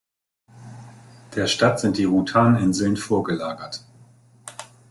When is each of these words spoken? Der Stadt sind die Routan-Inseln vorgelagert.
Der 1.35 1.45
Stadt 1.45 1.79
sind 1.79 1.97
die 1.99 2.05
Routan-Inseln 2.05 2.97
vorgelagert. 2.97 3.83